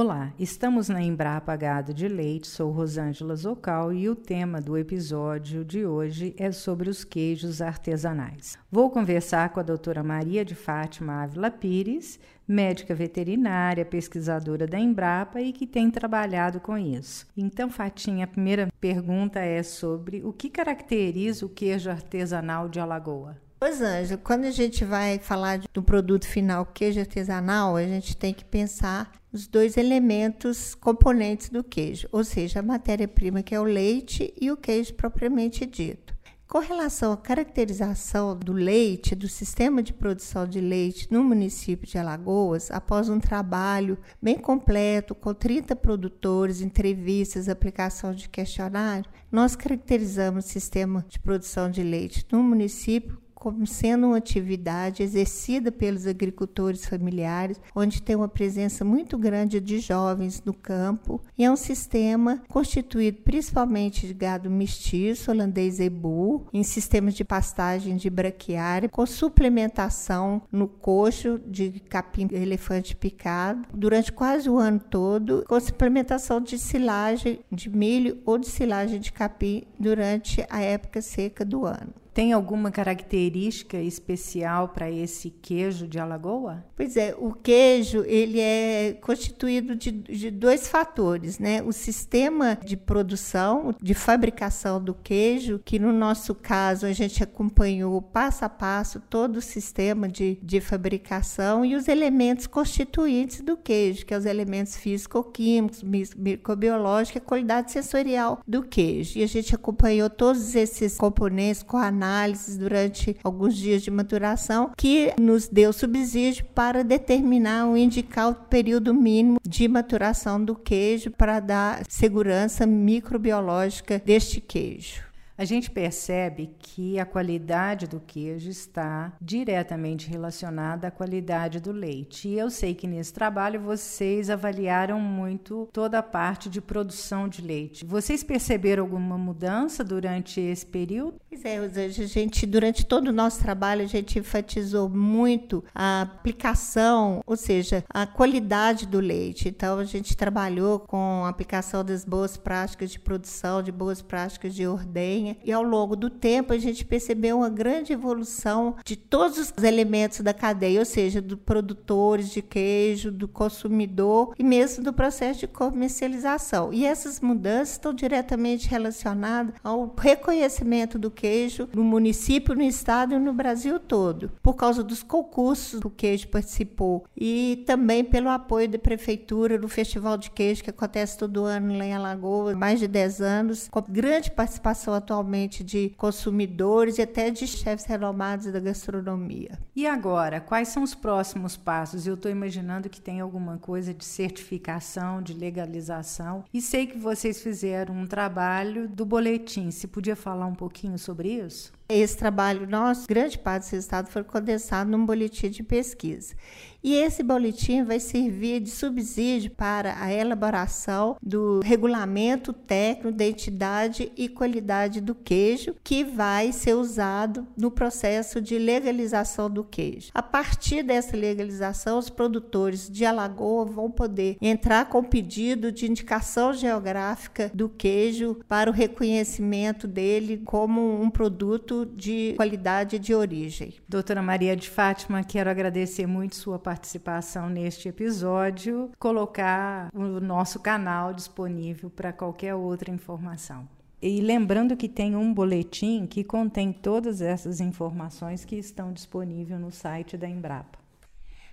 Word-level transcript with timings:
Olá, 0.00 0.32
estamos 0.38 0.88
na 0.88 1.02
Embrapa 1.02 1.56
Gado 1.56 1.92
de 1.92 2.06
Leite, 2.06 2.46
sou 2.46 2.70
Rosângela 2.70 3.34
Zocal 3.34 3.92
e 3.92 4.08
o 4.08 4.14
tema 4.14 4.60
do 4.60 4.78
episódio 4.78 5.64
de 5.64 5.84
hoje 5.84 6.36
é 6.38 6.52
sobre 6.52 6.88
os 6.88 7.02
queijos 7.02 7.60
artesanais. 7.60 8.56
Vou 8.70 8.90
conversar 8.90 9.48
com 9.48 9.58
a 9.58 9.62
doutora 9.64 10.04
Maria 10.04 10.44
de 10.44 10.54
Fátima 10.54 11.24
Ávila 11.24 11.50
Pires, 11.50 12.20
médica 12.46 12.94
veterinária, 12.94 13.84
pesquisadora 13.84 14.68
da 14.68 14.78
Embrapa 14.78 15.40
e 15.40 15.52
que 15.52 15.66
tem 15.66 15.90
trabalhado 15.90 16.60
com 16.60 16.78
isso. 16.78 17.26
Então, 17.36 17.68
Fatinha, 17.68 18.22
a 18.22 18.28
primeira 18.28 18.68
pergunta 18.80 19.40
é 19.40 19.64
sobre 19.64 20.22
o 20.24 20.32
que 20.32 20.48
caracteriza 20.48 21.44
o 21.44 21.48
queijo 21.48 21.90
artesanal 21.90 22.68
de 22.68 22.78
Alagoa. 22.78 23.47
Pois, 23.60 23.82
Ângela, 23.82 24.20
quando 24.22 24.44
a 24.44 24.52
gente 24.52 24.84
vai 24.84 25.18
falar 25.18 25.58
do 25.74 25.82
produto 25.82 26.28
final 26.28 26.64
queijo 26.64 27.00
artesanal, 27.00 27.74
a 27.74 27.82
gente 27.82 28.16
tem 28.16 28.32
que 28.32 28.44
pensar 28.44 29.10
os 29.32 29.48
dois 29.48 29.76
elementos 29.76 30.76
componentes 30.76 31.48
do 31.48 31.64
queijo, 31.64 32.08
ou 32.12 32.22
seja, 32.22 32.60
a 32.60 32.62
matéria-prima 32.62 33.42
que 33.42 33.52
é 33.52 33.60
o 33.60 33.64
leite 33.64 34.32
e 34.40 34.52
o 34.52 34.56
queijo 34.56 34.94
propriamente 34.94 35.66
dito. 35.66 36.16
Com 36.46 36.60
relação 36.60 37.12
à 37.12 37.16
caracterização 37.16 38.34
do 38.34 38.52
leite, 38.52 39.16
do 39.16 39.28
sistema 39.28 39.82
de 39.82 39.92
produção 39.92 40.46
de 40.46 40.60
leite 40.60 41.08
no 41.10 41.24
município 41.24 41.86
de 41.86 41.98
Alagoas, 41.98 42.70
após 42.70 43.08
um 43.08 43.18
trabalho 43.18 43.98
bem 44.22 44.38
completo, 44.38 45.16
com 45.16 45.34
30 45.34 45.74
produtores, 45.74 46.60
entrevistas, 46.60 47.48
aplicação 47.48 48.14
de 48.14 48.28
questionário, 48.28 49.10
nós 49.32 49.56
caracterizamos 49.56 50.44
o 50.44 50.48
sistema 50.48 51.04
de 51.08 51.18
produção 51.18 51.68
de 51.68 51.82
leite 51.82 52.24
no 52.30 52.40
município 52.40 53.20
como 53.38 53.66
sendo 53.66 54.08
uma 54.08 54.16
atividade 54.16 55.02
exercida 55.02 55.70
pelos 55.70 56.06
agricultores 56.06 56.84
familiares, 56.84 57.60
onde 57.74 58.02
tem 58.02 58.16
uma 58.16 58.28
presença 58.28 58.84
muito 58.84 59.16
grande 59.16 59.60
de 59.60 59.78
jovens 59.78 60.42
no 60.44 60.52
campo, 60.52 61.20
e 61.38 61.44
é 61.44 61.50
um 61.50 61.56
sistema 61.56 62.42
constituído 62.48 63.18
principalmente 63.22 64.08
de 64.08 64.12
gado 64.12 64.50
mestiço, 64.50 65.30
holandês 65.30 65.76
zebu, 65.76 66.46
em 66.52 66.64
sistemas 66.64 67.14
de 67.14 67.24
pastagem 67.24 67.96
de 67.96 68.10
braquiária, 68.10 68.88
com 68.88 69.06
suplementação 69.06 70.42
no 70.50 70.66
coxo 70.66 71.40
de 71.46 71.70
capim 71.88 72.28
elefante 72.32 72.96
picado, 72.96 73.68
durante 73.72 74.12
quase 74.12 74.50
o 74.50 74.58
ano 74.58 74.80
todo, 74.80 75.44
com 75.46 75.60
suplementação 75.60 76.40
de 76.40 76.58
silagem 76.58 77.38
de 77.52 77.70
milho 77.70 78.18
ou 78.26 78.36
de 78.36 78.48
silagem 78.48 78.98
de 78.98 79.12
capim 79.12 79.62
durante 79.78 80.44
a 80.50 80.60
época 80.60 81.00
seca 81.00 81.44
do 81.44 81.64
ano. 81.64 81.92
Tem 82.18 82.32
alguma 82.32 82.72
característica 82.72 83.80
especial 83.80 84.70
para 84.70 84.90
esse 84.90 85.30
queijo 85.30 85.86
de 85.86 86.00
Alagoa? 86.00 86.64
Pois 86.74 86.96
é, 86.96 87.14
o 87.16 87.32
queijo 87.32 88.02
ele 88.04 88.40
é 88.40 88.98
constituído 89.00 89.76
de, 89.76 89.92
de, 89.92 90.28
dois 90.28 90.66
fatores, 90.66 91.38
né? 91.38 91.62
O 91.62 91.70
sistema 91.70 92.58
de 92.64 92.76
produção, 92.76 93.72
de 93.80 93.94
fabricação 93.94 94.82
do 94.82 94.94
queijo, 94.94 95.60
que 95.64 95.78
no 95.78 95.92
nosso 95.92 96.34
caso 96.34 96.86
a 96.86 96.92
gente 96.92 97.22
acompanhou 97.22 98.02
passo 98.02 98.44
a 98.44 98.48
passo 98.48 98.98
todo 98.98 99.36
o 99.36 99.40
sistema 99.40 100.08
de, 100.08 100.40
de 100.42 100.60
fabricação 100.60 101.64
e 101.64 101.76
os 101.76 101.86
elementos 101.86 102.48
constituintes 102.48 103.42
do 103.42 103.56
queijo, 103.56 104.04
que 104.04 104.12
é 104.12 104.18
os 104.18 104.26
elementos 104.26 104.74
físico-químicos, 104.74 105.84
microbiológicos 105.84 107.22
a 107.22 107.24
qualidade 107.24 107.70
sensorial 107.70 108.40
do 108.44 108.64
queijo. 108.64 109.20
E 109.20 109.22
a 109.22 109.28
gente 109.28 109.54
acompanhou 109.54 110.10
todos 110.10 110.56
esses 110.56 110.98
componentes 110.98 111.62
com 111.62 111.76
a 111.76 111.92
análises 112.08 112.56
durante 112.56 113.16
alguns 113.22 113.54
dias 113.56 113.82
de 113.82 113.90
maturação, 113.90 114.72
que 114.76 115.12
nos 115.20 115.46
deu 115.48 115.72
subsídio 115.72 116.46
para 116.54 116.82
determinar 116.82 117.66
ou 117.66 117.76
indicar 117.76 118.30
o 118.30 118.34
período 118.34 118.94
mínimo 118.94 119.38
de 119.46 119.68
maturação 119.68 120.42
do 120.42 120.54
queijo 120.54 121.10
para 121.10 121.38
dar 121.40 121.82
segurança 121.88 122.66
microbiológica 122.66 124.00
deste 124.04 124.40
queijo. 124.40 125.08
A 125.38 125.44
gente 125.44 125.70
percebe 125.70 126.50
que 126.58 126.98
a 126.98 127.06
qualidade 127.06 127.86
do 127.86 128.00
queijo 128.00 128.50
está 128.50 129.12
diretamente 129.20 130.10
relacionada 130.10 130.88
à 130.88 130.90
qualidade 130.90 131.60
do 131.60 131.70
leite. 131.70 132.26
E 132.26 132.36
eu 132.36 132.50
sei 132.50 132.74
que 132.74 132.88
nesse 132.88 133.12
trabalho 133.12 133.60
vocês 133.60 134.30
avaliaram 134.30 135.00
muito 135.00 135.68
toda 135.72 136.00
a 136.00 136.02
parte 136.02 136.50
de 136.50 136.60
produção 136.60 137.28
de 137.28 137.40
leite. 137.40 137.84
Vocês 137.84 138.24
perceberam 138.24 138.82
alguma 138.82 139.16
mudança 139.16 139.84
durante 139.84 140.40
esse 140.40 140.66
período? 140.66 141.20
Pois 141.40 141.76
é, 141.76 141.84
a 141.84 141.88
gente, 141.88 142.44
durante 142.46 142.84
todo 142.84 143.08
o 143.08 143.12
nosso 143.12 143.38
trabalho, 143.40 143.82
a 143.82 143.86
gente 143.86 144.18
enfatizou 144.18 144.88
muito 144.88 145.62
a 145.72 146.02
aplicação, 146.02 147.22
ou 147.24 147.36
seja, 147.36 147.84
a 147.88 148.06
qualidade 148.06 148.86
do 148.86 148.98
leite. 148.98 149.48
Então, 149.48 149.78
a 149.78 149.84
gente 149.84 150.16
trabalhou 150.16 150.80
com 150.80 151.24
a 151.24 151.28
aplicação 151.28 151.84
das 151.84 152.04
boas 152.04 152.36
práticas 152.36 152.90
de 152.90 152.98
produção, 152.98 153.62
de 153.62 153.70
boas 153.70 154.02
práticas 154.02 154.52
de 154.52 154.66
ordenha 154.66 155.36
e 155.44 155.52
ao 155.52 155.62
longo 155.62 155.94
do 155.94 156.10
tempo 156.10 156.52
a 156.52 156.58
gente 156.58 156.84
percebeu 156.84 157.38
uma 157.38 157.48
grande 157.48 157.92
evolução 157.92 158.74
de 158.84 158.96
todos 158.96 159.38
os 159.38 159.62
elementos 159.62 160.20
da 160.20 160.34
cadeia, 160.34 160.80
ou 160.80 160.84
seja, 160.84 161.22
do 161.22 161.36
produtores 161.36 162.30
de 162.30 162.42
queijo, 162.42 163.12
do 163.12 163.28
consumidor 163.28 164.34
e 164.36 164.42
mesmo 164.42 164.82
do 164.82 164.92
processo 164.92 165.40
de 165.40 165.46
comercialização. 165.46 166.72
E 166.72 166.84
essas 166.84 167.20
mudanças 167.20 167.72
estão 167.74 167.94
diretamente 167.94 168.68
relacionadas 168.68 169.54
ao 169.62 169.94
reconhecimento 169.96 170.98
do 170.98 171.10
queijo 171.10 171.27
no 171.74 171.84
município, 171.84 172.54
no 172.54 172.62
estado 172.62 173.14
e 173.14 173.18
no 173.18 173.32
Brasil 173.32 173.78
todo, 173.78 174.32
por 174.42 174.54
causa 174.54 174.82
dos 174.82 175.02
concursos 175.02 175.80
que 175.80 175.86
o 175.86 175.90
queijo 175.90 176.28
participou 176.28 177.04
e 177.16 177.62
também 177.66 178.02
pelo 178.02 178.28
apoio 178.28 178.68
da 178.68 178.78
prefeitura 178.78 179.58
no 179.58 179.68
Festival 179.68 180.16
de 180.16 180.30
Queijo 180.30 180.64
que 180.64 180.70
acontece 180.70 181.18
todo 181.18 181.44
ano 181.44 181.76
lá 181.76 181.84
em 181.84 181.94
Alagoas, 181.94 182.56
mais 182.56 182.80
de 182.80 182.88
10 182.88 183.20
anos, 183.20 183.68
com 183.68 183.82
grande 183.82 184.30
participação 184.30 184.94
atual 184.94 185.18
principalmente 185.18 185.64
de 185.64 185.90
consumidores 185.96 186.98
e 186.98 187.02
até 187.02 187.30
de 187.30 187.46
chefes 187.46 187.84
renomados 187.84 188.46
da 188.46 188.60
gastronomia. 188.60 189.58
E 189.74 189.86
agora, 189.86 190.40
quais 190.40 190.68
são 190.68 190.82
os 190.82 190.94
próximos 190.94 191.56
passos? 191.56 192.06
Eu 192.06 192.14
estou 192.14 192.30
imaginando 192.30 192.88
que 192.88 193.00
tem 193.00 193.20
alguma 193.20 193.58
coisa 193.58 193.92
de 193.92 194.04
certificação, 194.04 195.20
de 195.20 195.34
legalização. 195.34 196.44
E 196.52 196.62
sei 196.62 196.86
que 196.86 196.98
vocês 196.98 197.42
fizeram 197.42 197.94
um 197.94 198.06
trabalho 198.06 198.88
do 198.88 199.04
boletim. 199.04 199.70
Se 199.70 199.86
podia 199.86 200.16
falar 200.16 200.46
um 200.46 200.54
pouquinho 200.54 200.98
sobre 200.98 201.17
isso? 201.26 201.72
Esse 201.90 202.18
trabalho 202.18 202.68
nosso, 202.68 203.06
grande 203.08 203.38
parte 203.38 203.62
dos 203.62 203.70
resultados 203.70 204.12
foi 204.12 204.22
condensado 204.22 204.90
num 204.90 205.06
boletim 205.06 205.48
de 205.48 205.62
pesquisa. 205.62 206.34
E 206.82 206.94
esse 206.94 207.22
boletim 207.22 207.82
vai 207.82 207.98
servir 207.98 208.60
de 208.60 208.70
subsídio 208.70 209.50
para 209.50 210.00
a 210.00 210.12
elaboração 210.12 211.16
do 211.20 211.60
regulamento 211.60 212.52
técnico 212.52 213.16
da 213.16 213.24
entidade 213.24 214.12
e 214.16 214.28
qualidade 214.28 215.00
do 215.00 215.14
queijo, 215.14 215.74
que 215.82 216.04
vai 216.04 216.52
ser 216.52 216.74
usado 216.74 217.46
no 217.56 217.70
processo 217.70 218.40
de 218.40 218.58
legalização 218.58 219.50
do 219.50 219.64
queijo. 219.64 220.10
A 220.14 220.22
partir 220.22 220.84
dessa 220.84 221.16
legalização, 221.16 221.98
os 221.98 222.08
produtores 222.08 222.88
de 222.88 223.04
Alagoa 223.04 223.64
vão 223.64 223.90
poder 223.90 224.36
entrar 224.40 224.88
com 224.88 225.02
pedido 225.02 225.72
de 225.72 225.90
indicação 225.90 226.52
geográfica 226.52 227.50
do 227.52 227.68
queijo 227.68 228.36
para 228.46 228.70
o 228.70 228.72
reconhecimento 228.72 229.88
dele 229.88 230.42
como 230.44 231.02
um 231.02 231.10
produto 231.10 231.77
de 231.84 232.34
qualidade 232.36 232.98
de 232.98 233.14
origem. 233.14 233.74
Doutora 233.88 234.22
Maria 234.22 234.56
de 234.56 234.68
Fátima, 234.68 235.22
quero 235.22 235.50
agradecer 235.50 236.06
muito 236.06 236.36
sua 236.36 236.58
participação 236.58 237.48
neste 237.48 237.88
episódio, 237.88 238.90
colocar 238.98 239.90
o 239.94 240.20
nosso 240.20 240.60
canal 240.60 241.12
disponível 241.12 241.90
para 241.90 242.12
qualquer 242.12 242.54
outra 242.54 242.90
informação. 242.90 243.68
E 244.00 244.20
lembrando 244.20 244.76
que 244.76 244.88
tem 244.88 245.16
um 245.16 245.34
boletim 245.34 246.06
que 246.06 246.22
contém 246.22 246.72
todas 246.72 247.20
essas 247.20 247.60
informações 247.60 248.44
que 248.44 248.56
estão 248.56 248.92
disponíveis 248.92 249.60
no 249.60 249.72
site 249.72 250.16
da 250.16 250.28
Embrapa. 250.28 250.78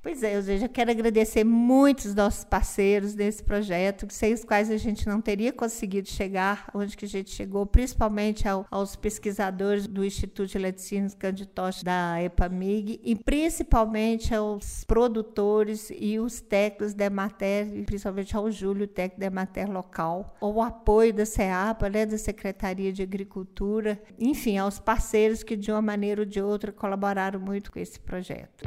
Pois 0.00 0.22
é, 0.22 0.36
eu 0.36 0.58
já 0.58 0.68
quero 0.68 0.92
agradecer 0.92 1.42
muito 1.42 2.04
os 2.04 2.14
nossos 2.14 2.44
parceiros 2.44 3.16
nesse 3.16 3.42
projeto, 3.42 4.06
sem 4.10 4.32
os 4.32 4.44
quais 4.44 4.70
a 4.70 4.76
gente 4.76 5.08
não 5.08 5.20
teria 5.20 5.52
conseguido 5.52 6.08
chegar 6.08 6.70
onde 6.72 6.96
que 6.96 7.04
a 7.04 7.08
gente 7.08 7.30
chegou, 7.30 7.66
principalmente 7.66 8.46
ao, 8.46 8.64
aos 8.70 8.94
pesquisadores 8.94 9.88
do 9.88 10.04
Instituto 10.04 10.46
de 10.46 10.58
Laticínios 10.58 11.14
Canditoche 11.14 11.84
da 11.84 12.22
EPAMIG 12.22 13.00
e 13.02 13.16
principalmente 13.16 14.32
aos 14.32 14.84
produtores 14.84 15.90
e 15.90 16.20
os 16.20 16.40
técnicos 16.40 16.94
da 16.94 17.06
Emater, 17.06 17.66
principalmente 17.84 18.36
ao 18.36 18.50
Júlio, 18.52 18.86
técnico 18.86 19.20
da 19.20 19.26
Emater 19.26 19.68
local, 19.68 20.36
o 20.40 20.62
apoio 20.62 21.12
da 21.12 21.26
CEAPA, 21.26 21.90
né, 21.90 22.06
da 22.06 22.16
Secretaria 22.16 22.92
de 22.92 23.02
Agricultura, 23.02 24.00
enfim, 24.16 24.58
aos 24.58 24.78
parceiros 24.78 25.42
que 25.42 25.56
de 25.56 25.72
uma 25.72 25.82
maneira 25.82 26.22
ou 26.22 26.26
de 26.26 26.40
outra 26.40 26.70
colaboraram 26.70 27.40
muito 27.40 27.72
com 27.72 27.80
esse 27.80 27.98
projeto. 27.98 28.64